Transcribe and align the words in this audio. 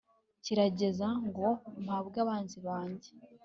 kirageze 0.43 1.05
ngo 1.27 1.47
mpabwe 1.83 2.17
abanzi 2.23 2.57
banjye 2.67 3.09